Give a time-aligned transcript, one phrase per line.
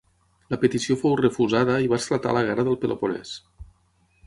[0.53, 3.37] La petició fou refusada i va esclatar la guerra del Peloponès.